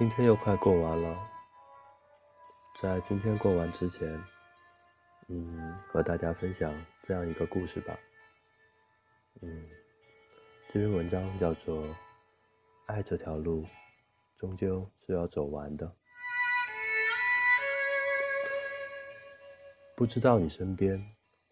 [0.00, 1.14] 今天又快过完了，
[2.80, 4.08] 在今天过完之前，
[5.28, 6.72] 嗯，和大家分享
[7.02, 7.94] 这样一个故事吧。
[9.42, 9.68] 嗯，
[10.72, 11.84] 这篇文章叫做
[12.86, 13.66] 《爱这条路
[14.38, 15.86] 终究是要走完的》。
[19.94, 20.98] 不知道你身边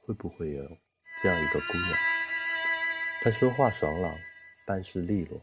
[0.07, 0.65] 会不会有
[1.23, 1.99] 这样一个姑娘？
[3.21, 4.10] 她说话爽朗，
[4.66, 5.38] 办事利落，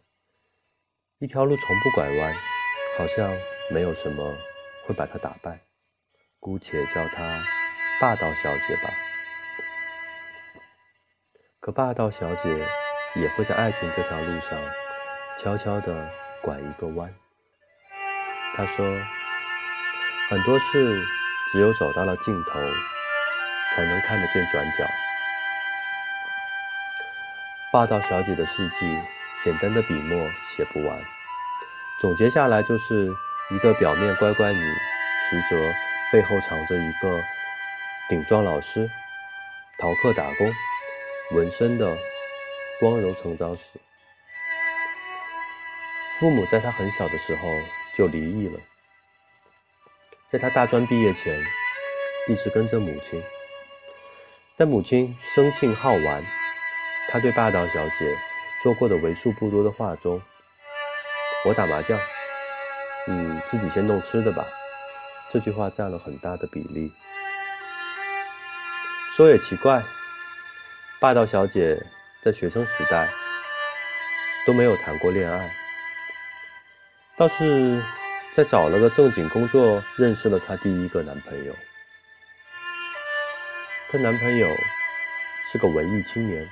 [1.20, 2.55] 一条路从不拐弯。
[2.98, 3.30] 好像
[3.70, 4.34] 没有什么
[4.86, 5.60] 会把她打败，
[6.40, 7.44] 姑且叫她
[8.00, 8.90] 霸道小姐吧。
[11.60, 12.50] 可霸道小姐
[13.16, 14.60] 也会在爱情这条路上
[15.38, 16.10] 悄悄地
[16.42, 17.14] 拐一个弯。
[18.56, 18.86] 她说
[20.30, 21.04] ：“很多事
[21.52, 22.60] 只有走到了尽头，
[23.76, 24.86] 才能看得见转角。”
[27.74, 28.98] 霸道小姐的事迹，
[29.44, 31.04] 简单的笔墨写不完。
[32.02, 33.16] 总结下来就是
[33.50, 34.74] 一个表面乖乖女，
[35.30, 35.74] 实则
[36.12, 37.24] 背后藏着一个
[38.10, 38.90] 顶撞老师、
[39.80, 40.54] 逃课打工、
[41.32, 41.98] 纹身的
[42.80, 43.80] 光荣成长史。
[46.20, 47.50] 父母在他很小的时候
[47.98, 48.60] 就离异了，
[50.32, 51.42] 在他大专毕业前，
[52.28, 53.24] 一直跟着母亲。
[54.58, 56.24] 但母亲生性好玩，
[57.10, 58.18] 她对霸道小姐
[58.62, 60.22] 说过的为数不多的话中。
[61.48, 61.96] 我打麻将，
[63.06, 64.44] 你自己先弄吃的吧。
[65.32, 66.92] 这句话占了很大的比例。
[69.16, 69.84] 说也奇怪，
[71.00, 71.80] 霸道小姐
[72.24, 73.08] 在学生时代
[74.48, 75.56] 都没有谈过恋爱，
[77.16, 77.80] 倒是
[78.34, 81.54] 在找了个正经工作，认识了她第一个男朋友。
[83.92, 84.50] 她男朋友
[85.52, 86.50] 是个文艺青年，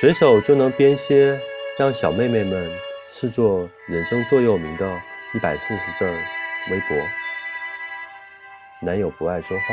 [0.00, 1.40] 随手就能编些。
[1.78, 2.68] 让小妹妹们
[3.08, 5.00] 视作人生座右铭的
[5.32, 6.04] 一百四十字
[6.72, 6.96] 微博。
[8.80, 9.64] 男友不爱说话，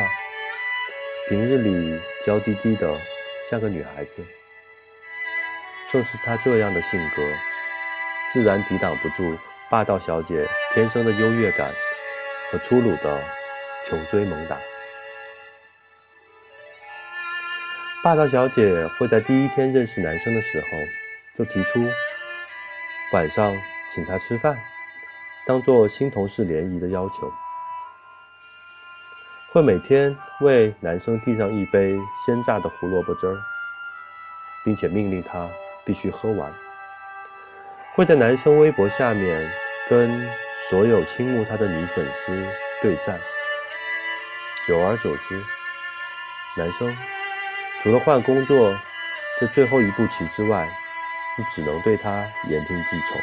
[1.28, 2.96] 平日里娇滴滴的，
[3.50, 4.24] 像个女孩子。
[5.92, 7.24] 正是他这样的性格，
[8.32, 9.36] 自然抵挡不住
[9.72, 11.72] 霸道小姐天生的优越感
[12.52, 13.20] 和粗鲁的
[13.84, 14.60] 穷追猛打。
[18.04, 20.68] 霸道小姐会在第一天认识男生的时候。
[21.38, 21.84] 就提出
[23.14, 23.54] 晚上
[23.94, 24.58] 请他吃饭，
[25.46, 27.32] 当做新同事联谊的要求。
[29.52, 33.38] 会每天为男生递上一杯鲜榨的胡萝卜汁儿，
[34.66, 35.50] 并且命令他
[35.86, 36.52] 必须喝完。
[37.94, 39.50] 会在男生微博下面
[39.90, 40.30] 跟
[40.70, 42.46] 所有倾慕他的女粉丝
[42.82, 43.18] 对战。
[44.68, 45.42] 久而久之，
[46.58, 46.94] 男生
[47.82, 48.76] 除了换工作
[49.40, 50.68] 这最后一步棋之外，
[51.38, 53.22] 你只能对他言听计从。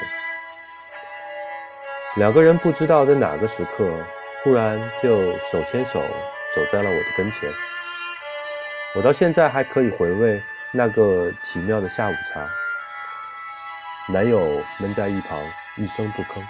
[2.17, 3.91] 两个人不知道在哪个时刻，
[4.43, 6.01] 忽然就手牵手
[6.55, 7.51] 走在了我的跟前。
[8.95, 10.43] 我到现在还可以回味
[10.73, 12.47] 那个奇妙的下午茶。
[14.09, 15.39] 男友闷在一旁
[15.79, 16.43] 一声不吭。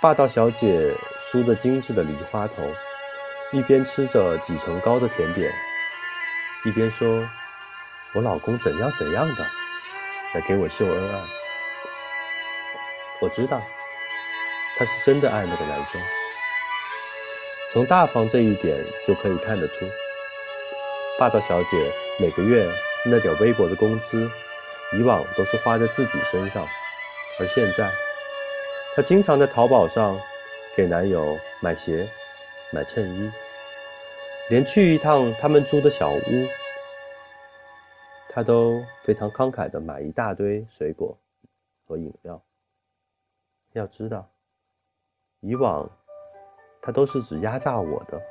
[0.00, 0.94] 霸道小姐
[1.32, 2.72] 梳着精致的梨花头，
[3.50, 5.50] 一边吃着几层高的甜点，
[6.64, 7.28] 一边说
[8.14, 9.44] ：“我老公怎样怎样的。”
[10.34, 11.20] 来给我秀恩爱，
[13.18, 13.62] 我知道，
[14.76, 16.00] 他是真的爱那个男生。
[17.72, 19.86] 从大方这一点就可以看得出，
[21.18, 22.70] 霸道小姐每个月
[23.06, 24.30] 那点微薄的工资，
[24.92, 26.66] 以往都是花在自己身上，
[27.40, 27.90] 而现在，
[28.94, 30.20] 她经常在淘宝上
[30.76, 32.06] 给男友买鞋、
[32.70, 33.30] 买衬衣，
[34.50, 36.46] 连去一趟他们租的小屋。
[38.38, 41.18] 他都非常慷慨的买一大堆水果
[41.84, 42.40] 和饮料。
[43.72, 44.30] 要知道，
[45.40, 45.90] 以往
[46.80, 48.22] 他都是只压榨我的。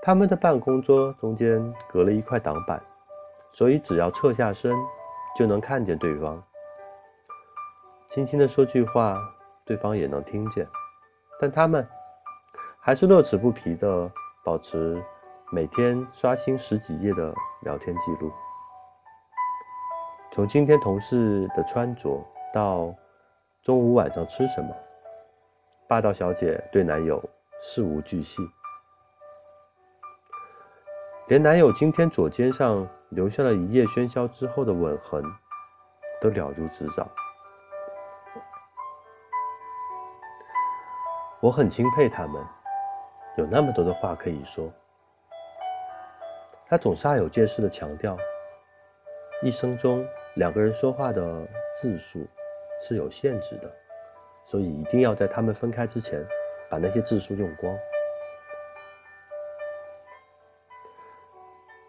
[0.00, 2.82] 他们的办公桌中间隔了一块挡板，
[3.52, 4.74] 所以只要侧下身
[5.36, 6.42] 就能看见对方。
[8.08, 9.18] 轻轻的说句话，
[9.66, 10.66] 对方也能听见。
[11.38, 11.86] 但他们
[12.80, 14.10] 还是乐此不疲的
[14.42, 14.98] 保持。
[15.50, 18.30] 每天刷新十几页的聊天记录，
[20.30, 22.22] 从今天同事的穿着
[22.52, 22.94] 到
[23.62, 24.76] 中午晚上吃什么，
[25.88, 27.22] 霸道小姐对男友
[27.62, 28.42] 事无巨细，
[31.28, 35.24] 连男友今天左肩上留下了一夜喧嚣之后的吻痕，
[36.20, 37.08] 都了如指掌。
[41.40, 42.46] 我很钦佩他们，
[43.38, 44.70] 有那么多的话可以说。
[46.70, 48.14] 他总煞有介事地强调
[49.42, 52.26] ：“一生中两个人说话的字数
[52.82, 53.74] 是有限制的，
[54.44, 56.22] 所以一定要在他们分开之前
[56.68, 57.74] 把那些字数用光。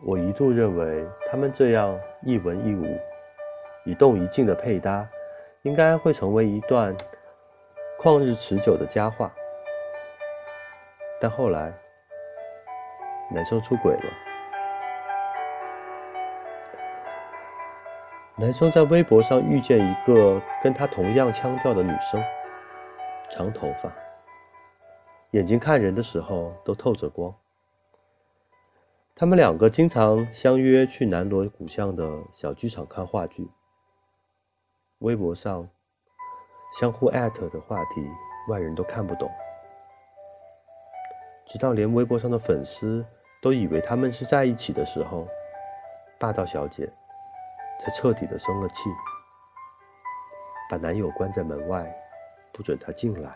[0.06, 2.98] 我一度认为他们这样一文一武、
[3.84, 5.06] 一动一静的配搭，
[5.64, 6.96] 应该会成为一段
[8.00, 9.30] 旷日持久的佳话。
[11.20, 11.74] 但后来，
[13.30, 14.29] 男生出轨了。
[18.40, 22.24] 男生在微博上遇见一个跟他同样腔调的女生，
[23.30, 23.92] 长头发，
[25.32, 27.36] 眼睛看人的时候都透着光。
[29.14, 33.46] 他们两个经常相约去南锣鼓巷的小剧场看话剧。
[35.00, 35.68] 微博上
[36.80, 38.08] 相互艾特的话题，
[38.48, 39.30] 外人都看不懂。
[41.46, 43.06] 直到连微博上的粉丝
[43.42, 45.28] 都以为他们是在一起的时候，
[46.18, 46.90] 霸道小姐
[47.80, 48.90] 才彻底的生了气，
[50.70, 51.86] 把男友关在门外，
[52.54, 53.32] 不准他进来。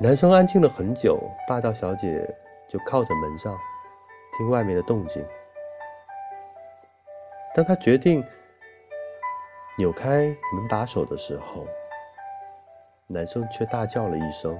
[0.00, 1.18] 男生安静了很久，
[1.48, 2.28] 霸道小姐
[2.68, 3.56] 就靠在门上，
[4.36, 5.24] 听外面的动静。
[7.54, 8.24] 当他决定
[9.76, 11.66] 扭开门把手的时候，
[13.08, 14.56] 男生却大叫了一声：“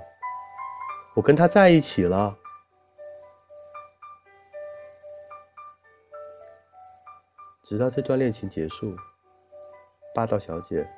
[1.15, 2.37] 我跟他在一起了。”
[7.69, 8.97] 直到这段恋情结束，
[10.15, 10.89] 霸道小姐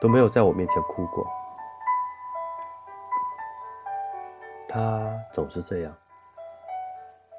[0.00, 1.26] 都没有在我面前哭过。
[4.68, 5.92] 她总是这样，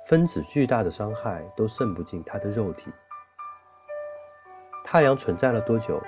[0.06, 2.92] 分子巨大的伤害都渗不进她的肉体。
[4.84, 6.04] 太阳存在了多久，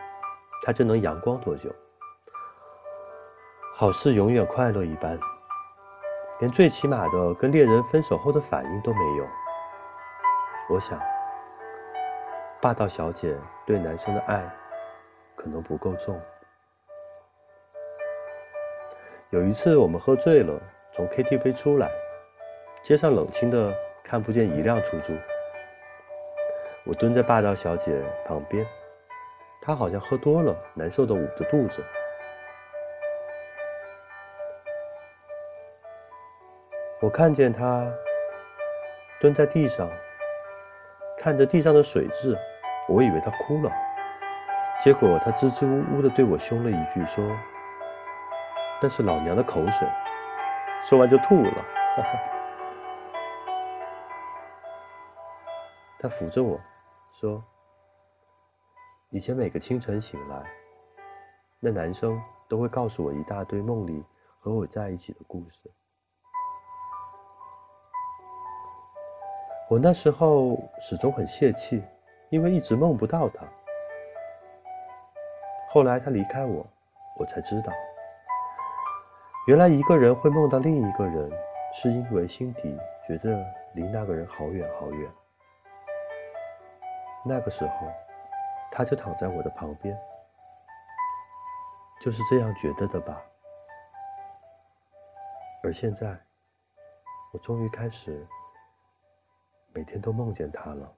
[0.65, 1.73] 她就能阳光多久。
[3.73, 5.17] 好事永远快乐一般，
[6.41, 9.25] 连最起码的跟恋人分手后的反应都没有。
[10.69, 10.99] 我想，
[12.61, 14.43] 霸道小姐对男生的爱
[15.35, 16.19] 可能不够重。
[19.29, 20.59] 有一次我们喝醉了。
[20.95, 21.91] 从 KTV 出来，
[22.81, 23.71] 街上冷清的，
[24.03, 25.13] 看不见一辆出租。
[26.85, 28.65] 我蹲在霸道小姐旁边，
[29.61, 31.83] 她好像喝多了，难受的捂着肚子。
[36.99, 37.85] 我看见她
[39.19, 39.87] 蹲在地上，
[41.27, 42.37] 看着地上的水渍，
[42.87, 43.69] 我以为他哭了，
[44.81, 47.21] 结果他支支吾吾的对我凶了一句，说
[48.81, 49.85] ：“那是老娘的口水。”
[50.87, 51.65] 说完就吐了。
[55.99, 56.57] 他扶着我
[57.19, 57.43] 说
[59.11, 60.41] ：“以前每个清晨醒来，
[61.59, 64.01] 那男生都会告诉我一大堆梦里
[64.39, 65.69] 和我在一起的故事。
[69.69, 71.83] 我那时候始终很泄气，
[72.29, 73.45] 因为一直梦不到他。
[75.69, 76.65] 后来他离开我，
[77.19, 77.73] 我才知道。”
[79.47, 81.29] 原来一个人会梦到另一个人，
[81.73, 85.11] 是因为心底觉得离那个人好远好远。
[87.25, 87.91] 那个时候，
[88.71, 89.97] 他就躺在我的旁边，
[91.99, 93.21] 就是这样觉得的吧。
[95.61, 96.17] 而现在，
[97.33, 98.25] 我终于开始
[99.77, 100.91] 每天都梦见他了。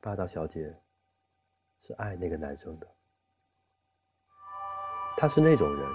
[0.00, 0.74] 霸道小姐
[1.86, 2.86] 是爱那个男生的。
[5.18, 5.86] 她是那种人，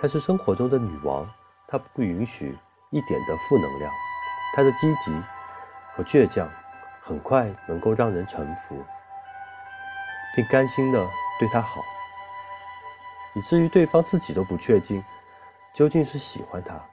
[0.00, 1.32] 她是生活中的女王，
[1.68, 2.58] 她不允许
[2.90, 3.92] 一点的负能量，
[4.56, 5.12] 她的积极
[5.94, 6.50] 和倔强
[7.00, 8.84] 很快能够让人臣服，
[10.34, 10.98] 并甘心的
[11.38, 11.80] 对她好，
[13.36, 15.00] 以至于对方自己都不确定
[15.72, 16.84] 究竟是喜欢他，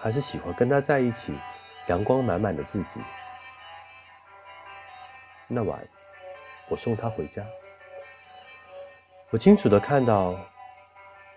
[0.00, 1.36] 还是喜欢跟他在一起
[1.88, 3.00] 阳光满满的自己。
[5.48, 5.80] 那晚，
[6.68, 7.44] 我送她回家。
[9.30, 10.38] 我清楚的看到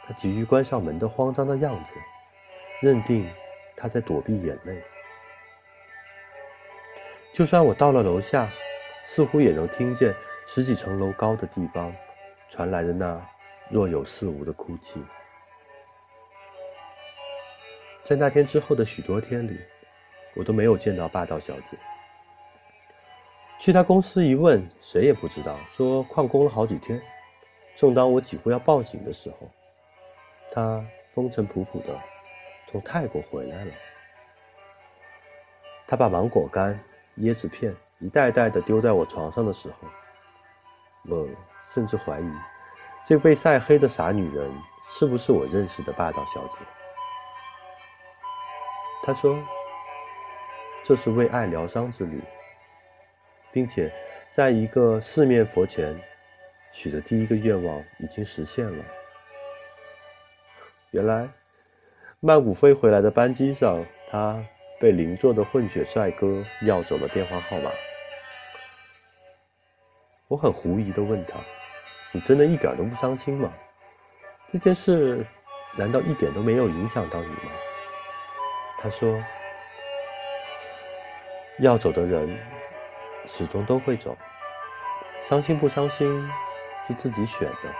[0.07, 1.95] 他急于关上门的慌张的样子，
[2.81, 3.29] 认定
[3.75, 4.81] 他在躲避眼泪。
[7.33, 8.49] 就算我到了楼下，
[9.03, 10.13] 似乎也能听见
[10.47, 11.93] 十几层楼高的地方
[12.49, 13.19] 传来的那
[13.69, 15.03] 若有似无的哭泣。
[18.09, 19.55] 在那天之后的许多天里，
[20.33, 21.77] 我都没有见到霸道小姐。
[23.59, 26.99] 去他公司一问，谁也不知道，说旷工了好几天。
[27.75, 29.47] 正当我几乎要报警的时候，
[30.51, 31.95] 他风尘仆仆的
[32.71, 33.71] 从泰国回来了。
[35.87, 36.83] 他把芒果干、
[37.19, 39.87] 椰子片一袋袋的丢在我床上的时候，
[41.15, 41.29] 我
[41.75, 42.31] 甚至怀疑，
[43.05, 44.51] 这个被晒黑的傻女人
[44.89, 46.65] 是不是我认识的霸道小姐。
[49.09, 49.43] 他说
[50.85, 52.21] ：“这是为爱疗伤之旅，
[53.51, 53.91] 并且
[54.31, 55.99] 在一个四面佛前
[56.73, 58.85] 许的第一个愿望已经实现了。
[60.91, 61.27] 原来，
[62.19, 64.39] 曼谷飞回来的班机上，他
[64.79, 67.71] 被邻座的混血帅哥要走了电话号码。
[70.27, 71.39] 我很狐疑的问他
[72.13, 73.51] ：‘你真的一点都不伤心吗？
[74.49, 75.25] 这件事
[75.75, 77.51] 难道一点都没有影响到你吗？’
[78.81, 79.21] 他说
[81.59, 82.37] ：‘要走的人
[83.27, 84.17] 始终都会走，
[85.27, 86.29] 伤心不伤心
[86.87, 87.75] 是自己选的。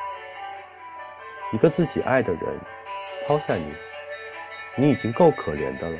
[1.53, 2.41] 一个自己爱的人。’”
[3.27, 3.71] 抛下你，
[4.75, 5.99] 你已经够可怜的了。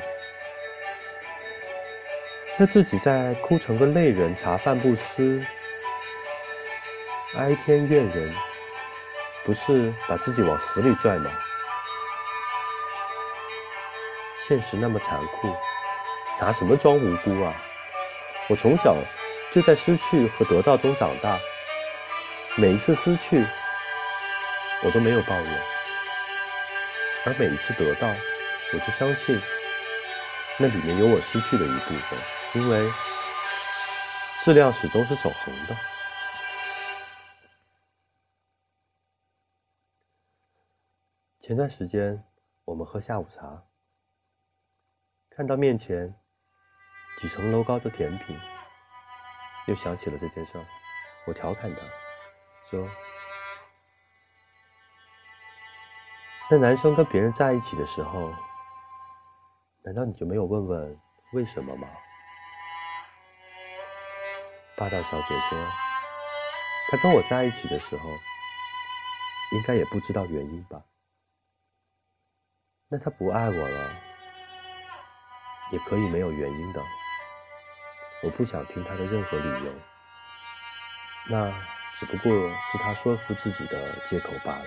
[2.58, 5.40] 那自己在哭成个泪人，茶饭不思，
[7.36, 8.34] 哀天怨人，
[9.44, 11.30] 不是把自己往死里拽吗？
[14.50, 15.46] 现实那么残酷，
[16.40, 17.54] 拿什么装无辜啊？
[18.48, 18.96] 我从小
[19.52, 21.38] 就在失去和得到中长大，
[22.58, 23.46] 每一次失去，
[24.82, 25.62] 我都没有抱怨。
[27.26, 28.08] 而每一次得到，
[28.72, 29.40] 我就相信
[30.58, 32.18] 那里面有我失去的一部分，
[32.54, 32.90] 因为
[34.40, 35.76] 质量始终是守恒的。
[41.40, 42.24] 前段时间
[42.64, 43.62] 我们喝下午茶，
[45.40, 46.14] 看到面前
[47.18, 48.38] 几层楼高的甜品，
[49.68, 50.52] 又想起了这件事，
[51.26, 51.80] 我调侃他
[52.70, 52.86] 说。
[56.50, 58.30] 那男生跟别人在一起的时候，
[59.82, 61.00] 难道你就没有问问
[61.32, 61.88] 为什么吗？
[64.76, 65.58] 霸道小姐说，
[66.90, 68.10] 他跟我在一起的时候，
[69.52, 70.82] 应该也不知道原因吧？
[72.88, 73.90] 那他不爱我了，
[75.70, 76.82] 也可以没有原因的。
[78.22, 79.72] 我不想听他的任何理由，
[81.28, 81.50] 那
[81.96, 82.32] 只不过
[82.70, 84.64] 是他说服自己的借口罢了。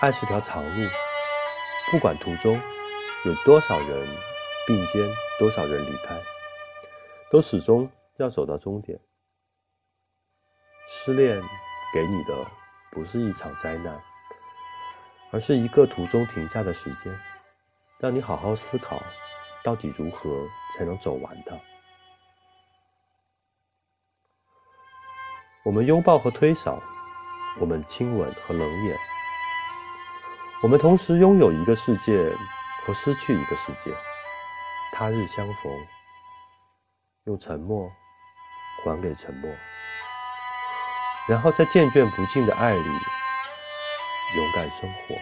[0.00, 0.88] 爱是条长路，
[1.90, 2.60] 不管途中
[3.24, 4.08] 有多少人
[4.66, 6.20] 并肩，多少人离开，
[7.30, 8.98] 都始终要走到终点。
[10.88, 11.42] 失恋
[11.92, 12.46] 给你的
[12.92, 14.00] 不是一场灾难，
[15.30, 17.12] 而是一个途中停下的时间，
[17.98, 19.02] 让你好好思考，
[19.62, 20.30] 到底如何
[20.74, 21.54] 才能走完它。
[25.64, 26.80] 我们拥抱和推搡，
[27.58, 28.96] 我们亲吻和冷眼。
[30.62, 32.34] 我们同时拥有一个世界
[32.84, 33.94] 和失去一个世界，
[34.92, 35.70] 他日相逢，
[37.24, 37.92] 用沉默
[38.82, 39.50] 还给沉默，
[41.28, 42.88] 然后在渐倦不尽的爱里
[44.36, 45.18] 勇敢生活，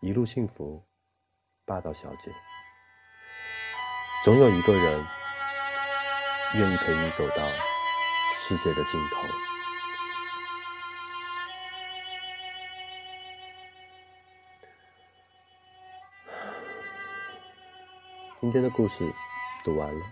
[0.00, 0.84] 一路幸福，
[1.64, 2.32] 霸道小姐，
[4.24, 5.06] 总有一个人
[6.56, 7.46] 愿意陪你走到
[8.40, 9.22] 世界的尽头。
[18.40, 19.14] 今天的故事
[19.62, 20.06] 读完了，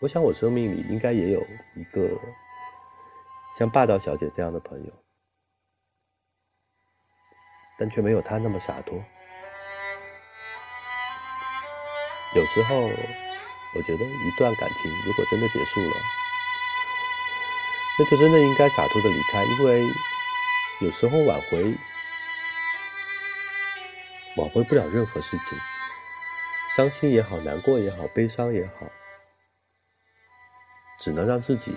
[0.00, 2.08] 我想我生命里应该也有一个
[3.58, 4.92] 像霸道小姐这样的朋友，
[7.78, 9.02] 但却没有她那么洒脱。
[12.36, 15.96] 有时候，我觉得一段感情如果真的结束了，
[17.98, 19.84] 那就真的应该洒脱的离开，因为
[20.80, 21.74] 有时候挽回。
[24.36, 25.58] 挽回不了任何事情，
[26.76, 28.86] 伤心也好，难过也好，悲伤也好，
[31.08, 31.74] 只能让自己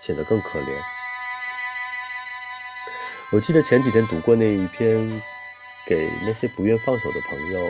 [0.00, 0.80] 显得更可怜。
[3.32, 5.20] 我记得前几天读过那一篇，
[5.88, 7.68] 给那些不愿放手的朋友，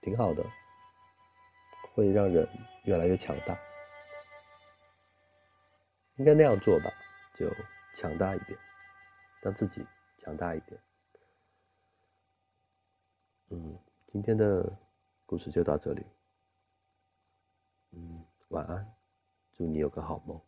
[0.00, 0.42] 挺好的，
[1.92, 2.48] 会让人
[2.84, 3.54] 越来越强大。
[6.16, 6.90] 应该那样做吧，
[7.34, 7.46] 就
[7.98, 8.58] 强大一点，
[9.42, 9.86] 让自己
[10.24, 10.80] 强大一点。
[13.50, 13.78] 嗯，
[14.10, 14.74] 今天的
[15.26, 16.02] 故事就到这里。
[17.92, 18.84] 嗯，晚安，
[19.56, 20.40] 祝你有个好梦。